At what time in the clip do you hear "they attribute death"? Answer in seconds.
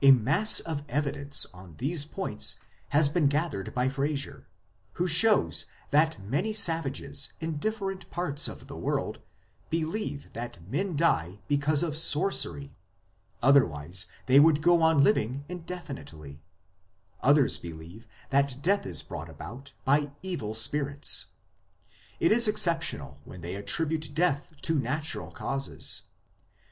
23.40-24.52